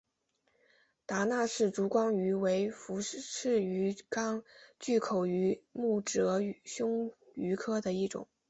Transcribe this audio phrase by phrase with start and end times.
[1.05, 4.43] 达纳氏烛光鱼为辐鳍鱼纲
[4.79, 8.27] 巨口鱼目褶胸鱼科的其中一种。